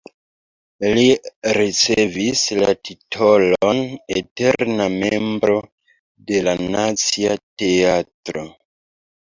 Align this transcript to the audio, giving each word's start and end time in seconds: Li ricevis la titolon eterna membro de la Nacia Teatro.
Li 0.97 1.01
ricevis 1.57 2.41
la 2.61 2.71
titolon 2.89 3.83
eterna 4.23 4.89
membro 4.97 5.61
de 6.33 6.43
la 6.49 6.59
Nacia 6.67 7.39
Teatro. 7.65 8.51